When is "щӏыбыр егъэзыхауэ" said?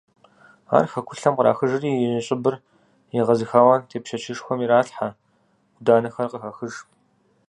2.25-3.75